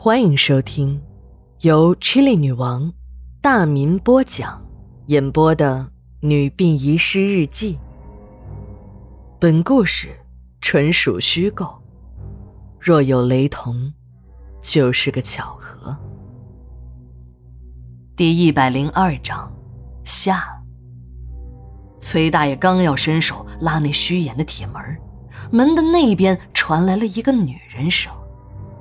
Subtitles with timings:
[0.00, 1.02] 欢迎收听
[1.62, 2.94] 由 Chili 女王
[3.42, 4.64] 大民播讲、
[5.08, 5.76] 演播的
[6.20, 7.74] 《女病遗失日记》。
[9.40, 10.16] 本故事
[10.60, 11.82] 纯属虚构，
[12.78, 13.92] 若有雷同，
[14.62, 15.94] 就是个巧合。
[18.14, 19.52] 第一百零二章
[20.04, 20.44] 下。
[21.98, 24.80] 崔大爷刚要伸手拉那虚掩的铁门，
[25.50, 28.12] 门的那边传来了一个女人声。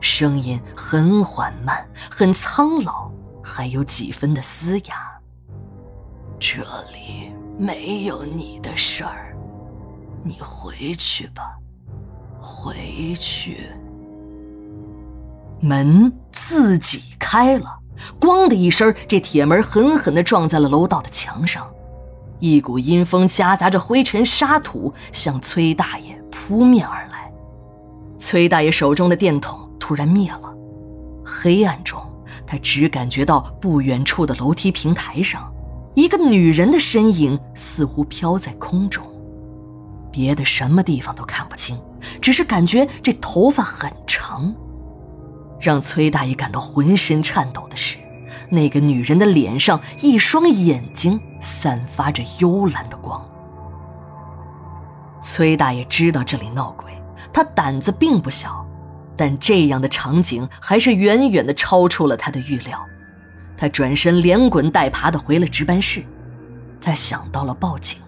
[0.00, 3.10] 声音很缓慢，很苍老，
[3.42, 5.20] 还有几分的嘶哑。
[6.38, 9.36] 这里没有你的事儿，
[10.22, 11.56] 你回去吧，
[12.40, 13.66] 回去。
[15.60, 17.80] 门自己开了，
[18.20, 21.68] 咣的一声，这铁门狠狠地撞在了楼道的墙上，
[22.38, 27.32] 一股阴风夹杂着灰尘沙土向崔大爷扑面而来。
[28.16, 29.67] 崔大爷手中的电筒。
[29.88, 30.54] 突然灭了，
[31.24, 31.98] 黑暗中，
[32.46, 35.50] 他只感觉到不远处的楼梯平台上，
[35.94, 39.02] 一个女人的身影似乎飘在空中，
[40.12, 41.80] 别的什么地方都看不清，
[42.20, 44.54] 只是感觉这头发很长。
[45.58, 47.96] 让崔大爷感到浑身颤抖的是，
[48.50, 53.26] 那个女人的脸上一双眼睛散发着幽蓝的光。
[55.22, 56.92] 崔大爷知道这里闹鬼，
[57.32, 58.67] 他胆子并不小。
[59.18, 62.86] 但这样的场景还是远远的超出了他的预料，
[63.56, 66.04] 他转身连滚带爬的回了值班室，
[66.80, 68.00] 他想到了报警，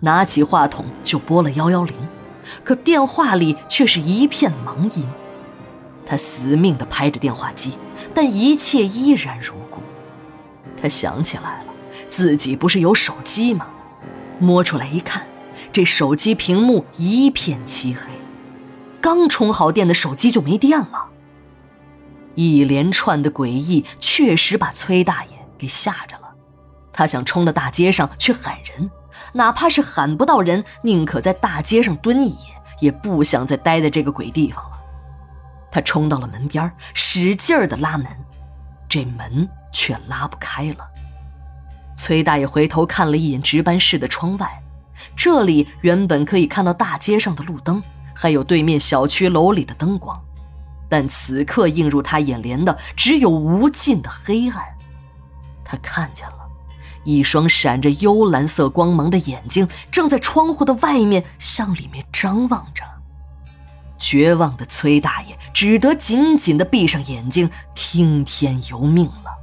[0.00, 1.94] 拿起话筒就拨了幺幺零，
[2.64, 5.06] 可电话里却是一片忙音，
[6.04, 7.78] 他死命的拍着电话机，
[8.12, 9.80] 但一切依然如故。
[10.76, 11.66] 他想起来了，
[12.08, 13.68] 自己不是有手机吗？
[14.40, 15.24] 摸出来一看，
[15.70, 18.10] 这手机屏幕一片漆黑。
[19.00, 21.06] 刚充好电的手机就没电了。
[22.34, 26.34] 一连串的诡异确实把崔大爷给吓着了，
[26.92, 28.90] 他想冲到大街上去喊人，
[29.32, 34.76] 哪怕是喊不到人，宁可在大街上蹲一夜，也不想再待在这个鬼地方了。
[35.70, 38.06] 他冲到了门边，使劲儿的拉门，
[38.88, 40.86] 这门却拉不开了。
[41.96, 44.62] 崔大爷回头看了一眼值班室的窗外，
[45.16, 47.82] 这里原本可以看到大街上的路灯。
[48.18, 50.18] 还有对面小区楼里的灯光，
[50.88, 54.64] 但此刻映入他眼帘的只有无尽的黑暗。
[55.62, 56.38] 他看见了
[57.04, 62.82] 一双闪着幽蓝色光芒的眼睛，正在窗户的外面向里面张望着。
[63.98, 69.36] 绝望的崔大爷只得紧紧地闭上眼睛，听天由命了。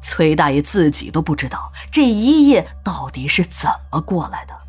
[0.00, 4.65] 崔大爷自己都不知道这一夜到底是怎么过来的。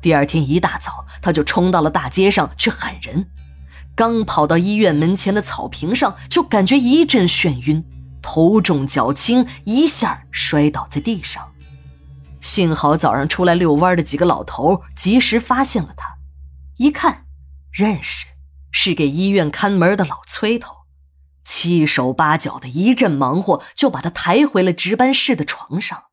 [0.00, 3.28] 第二天一大早，他就冲到了大街上去喊人。
[3.94, 7.84] 刚跑到医院门前的草坪上，就感觉一阵眩晕，
[8.22, 11.52] 头重脚轻，一下摔倒在地上。
[12.40, 16.16] 幸好早上出来遛弯的几个老头及时发现了他，
[16.78, 17.26] 一看
[17.70, 18.24] 认识，
[18.70, 20.74] 是给医院看门的老崔头，
[21.44, 26.04] 七手八脚的一阵忙活，就把他抬回了值班室的床上。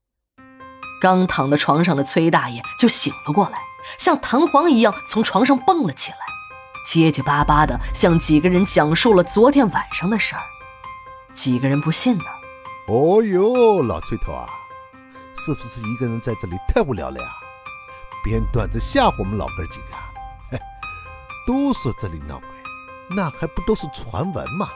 [0.99, 3.66] 刚躺在床上的崔大爷就醒了过来。
[3.97, 6.17] 像弹簧一样从床上蹦了起来，
[6.85, 10.41] 结结巴巴的向几个人讲述了昨天晚上的事儿。
[11.33, 12.23] 几个人不信呢。
[12.87, 14.47] 哦哟，老崔头啊，
[15.35, 17.29] 是不是一个人在这里太无聊了呀？
[18.23, 19.95] 编段子吓唬我们老哥几个？
[20.51, 20.59] 嘿，
[21.45, 22.49] 都说这里闹鬼，
[23.09, 24.69] 那还不都是传闻吗？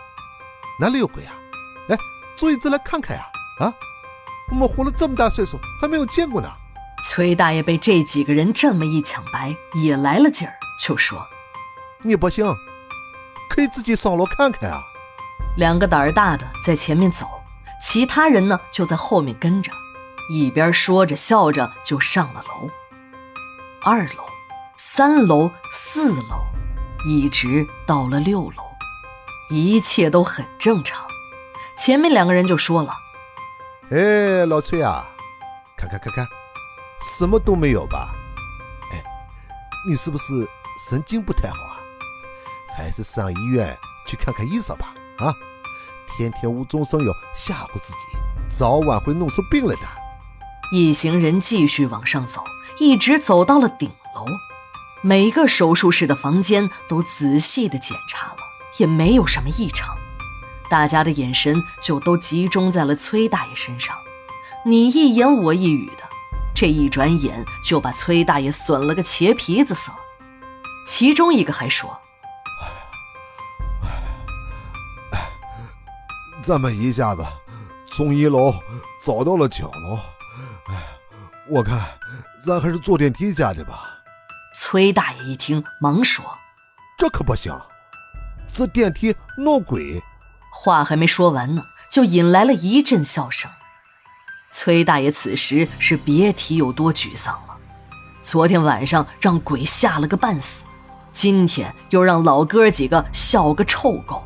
[0.80, 1.34] 哪里有鬼啊？
[1.90, 1.98] 哎，
[2.38, 3.26] 坐椅子来看看呀！
[3.60, 3.74] 啊，
[4.50, 6.48] 我们活了这么大岁数，还没有见过呢。
[7.04, 11.28] 崔大爷被这几个人这么一抢白，也来了劲儿，就说
[12.04, 12.46] ：“你不信，
[13.50, 14.84] 可以自己上楼看看啊。”
[15.58, 17.26] 两个胆儿大的在前面走，
[17.82, 19.72] 其他人呢就在后面跟着，
[20.32, 22.70] 一边说着笑着就上了楼。
[23.84, 24.24] 二楼、
[24.78, 26.46] 三楼、四楼，
[27.06, 28.64] 一直到了六楼，
[29.50, 31.04] 一切都很正常。
[31.78, 32.96] 前面两个人就说了
[33.90, 35.04] ：“哎，老崔啊，
[35.76, 36.26] 看看看看。”
[37.18, 38.16] 什么都没有吧？
[38.94, 39.04] 哎，
[39.86, 40.48] 你是不是
[40.88, 41.78] 神经不太好啊？
[42.76, 43.78] 还是上医院
[44.08, 44.96] 去看看医生吧。
[45.18, 45.36] 啊，
[46.08, 48.18] 天天无中生有吓唬自己，
[48.48, 49.82] 早晚会弄出病来的。
[50.72, 52.46] 一行人继续往上走，
[52.80, 54.26] 一直走到了顶楼，
[55.02, 58.38] 每个手术室的房间都仔细的检查了，
[58.78, 59.96] 也没有什么异常。
[60.70, 63.98] 大家的眼神就都集中在了崔大爷身上，
[64.66, 66.10] 你一言我一语的。
[66.62, 69.92] 这一转眼就把崔大爷损了个茄皮子色，
[70.86, 72.00] 其中一个还说
[76.44, 77.26] ：“咱们一下子
[77.90, 78.54] 从一楼
[79.04, 79.98] 走到了九楼，
[80.68, 80.84] 哎，
[81.50, 81.84] 我看
[82.46, 83.90] 咱还是坐电梯下去吧。
[84.54, 86.24] 崔大爷一听，忙说
[86.96, 87.52] ：“这可不行，
[88.54, 90.00] 这电梯闹鬼。”
[90.54, 93.50] 话还没说完呢，就引来了一阵笑声。
[94.52, 97.56] 崔大爷此时是别提有多沮丧了。
[98.22, 100.64] 昨天晚上让鬼吓了个半死，
[101.12, 104.22] 今天又让老哥几个笑个臭够。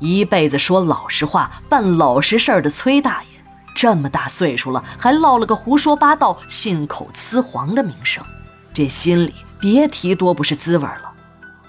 [0.00, 3.28] 一辈子说老实话、办老实事儿的崔大爷，
[3.74, 8.24] 这么大岁数了，还落了个胡说八道、信口雌黄的名声，
[8.72, 11.12] 这心里别提多不是滋味了。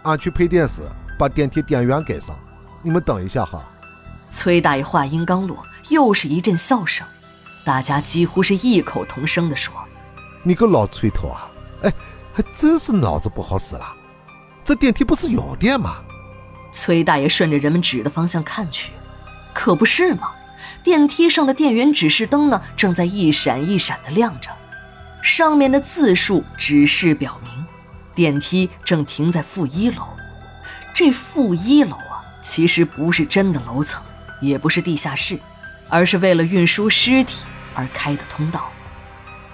[0.03, 0.81] 俺去配电室，
[1.19, 2.35] 把电梯电源给上。
[2.81, 3.61] 你们等一下哈。
[4.29, 5.57] 崔大爷话音刚落，
[5.89, 7.07] 又是一阵笑声，
[7.67, 9.73] 大家几乎是异口同声地说
[10.41, 11.49] ：“你个老崔头啊，
[11.83, 11.93] 哎，
[12.33, 13.93] 还真是脑子不好使了。
[14.63, 15.97] 这电梯不是有电吗？”
[16.71, 18.93] 崔大爷顺着人们指的方向看去，
[19.53, 20.31] 可不是吗？
[20.81, 24.49] 电梯上的电源指示灯呢，正在一闪一闪的亮着，
[25.21, 27.51] 上面的字数指示表明，
[28.15, 30.07] 电梯正停在负一楼。
[30.93, 34.01] 这负一楼啊，其实不是真的楼层，
[34.39, 35.37] 也不是地下室，
[35.89, 37.43] 而是为了运输尸体
[37.77, 38.69] 而开的通道。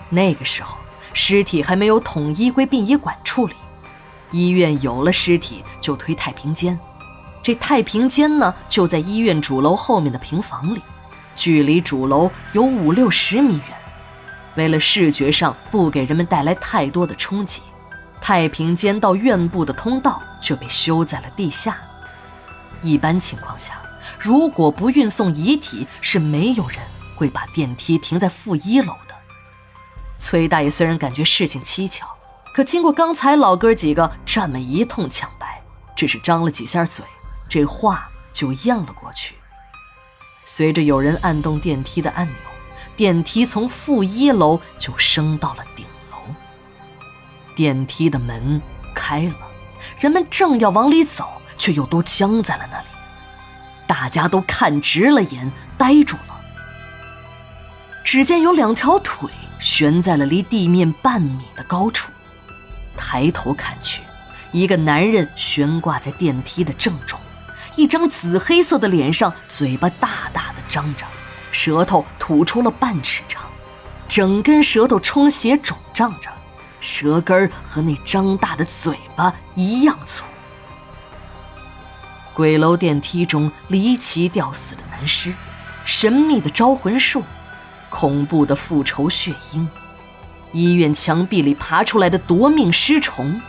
[0.09, 0.77] 那个时候，
[1.11, 3.53] 尸体还没有统一归殡仪馆处理，
[4.31, 6.79] 医院有了尸体就推太平间。
[7.43, 10.81] 这太平间呢，就在医院主楼后面的平房里，
[11.35, 13.77] 距离主楼有五六十米远。
[14.55, 17.61] 为了视觉上不给人们带来太多的冲击，
[18.21, 21.75] 太平间到院部的通道就被修在了地下。
[22.81, 23.81] 一般情况下，
[24.19, 26.77] 如果不运送遗体，是没有人
[27.23, 29.15] 会把电梯停在负一楼的。
[30.17, 32.05] 崔大爷虽然感觉事情蹊跷，
[32.53, 35.61] 可经过刚才老哥几个这么一通抢白，
[35.95, 37.05] 只是张了几下嘴。
[37.47, 39.35] 这话就咽了过去。
[40.43, 42.35] 随着有人按动电梯的按钮，
[42.97, 46.17] 电梯从负一楼就升到了顶楼。
[47.55, 48.61] 电梯的门
[48.93, 49.35] 开了，
[49.97, 51.25] 人们正要往里走，
[51.57, 52.85] 却又都僵在了那里。
[53.87, 56.32] 大家都看直了眼，呆住了。
[58.13, 59.27] 只见有两条腿
[59.60, 62.12] 悬在了离地面半米的高处，
[62.95, 64.04] 抬头看去，
[64.51, 67.19] 一个男人悬挂在电梯的正中。
[67.75, 71.07] 一张紫黑色的脸上，嘴巴大大的张着，
[71.51, 73.42] 舌头吐出了半尺长，
[74.07, 76.30] 整根舌头充血肿胀着，
[76.80, 80.24] 舌根和那张大的嘴巴一样粗。
[82.31, 85.33] 鬼楼电梯中离奇吊死的男尸，
[85.83, 87.24] 神秘的招魂术，
[87.93, 89.69] 恐怖的复仇血鹰，
[90.51, 93.39] 医院墙壁里爬出来的夺命尸虫，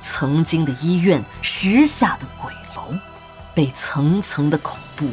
[0.00, 2.96] 曾经的医院，时下的鬼楼。
[3.56, 5.10] 被层层的恐怖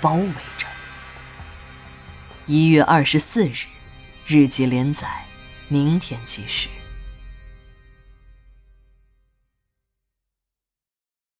[0.00, 0.66] 包围着。
[2.46, 3.66] 一月二十四日，
[4.26, 5.06] 日记连载，
[5.68, 6.70] 明天继续。